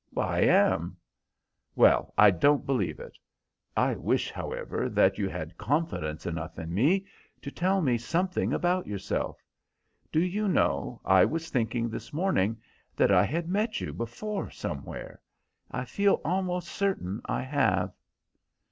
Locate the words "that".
4.89-5.19, 12.95-13.11